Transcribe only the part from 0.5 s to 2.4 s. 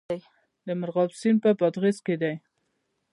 د مرغاب سیند په بادغیس کې دی